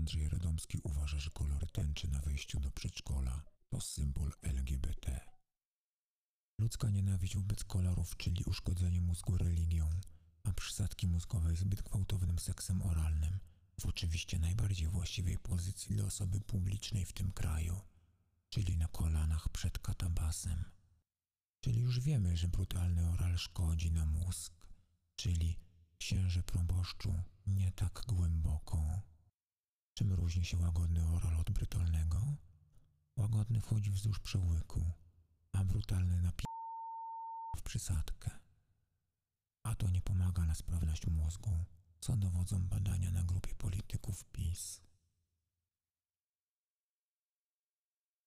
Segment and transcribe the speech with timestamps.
[0.00, 5.20] Andrzej Radomski uważa, że kolor tęczy na wejściu do przedszkola to symbol LGBT.
[6.60, 9.90] Ludzka nienawiść wobec kolorów, czyli uszkodzenie mózgu religią,
[10.42, 13.38] a przysadki mózgowej zbyt gwałtownym seksem oralnym
[13.80, 17.80] w oczywiście najbardziej właściwej pozycji dla osoby publicznej w tym kraju,
[18.48, 20.64] czyli na kolanach przed katabasem.
[21.60, 24.52] Czyli już wiemy, że brutalny oral szkodzi na mózg,
[25.16, 25.58] czyli
[25.98, 27.14] księże proboszczu
[27.46, 28.39] nie tak głęboko.
[30.00, 32.18] Czym różni się łagodny oral od brutalnego?
[33.16, 34.92] Łagodny wchodzi wzdłuż przełyku,
[35.52, 36.44] a brutalny napi
[37.58, 38.30] w przysadkę.
[39.62, 41.64] A to nie pomaga na sprawność mózgu,
[42.00, 44.09] co dowodzą badania na grupie polityków.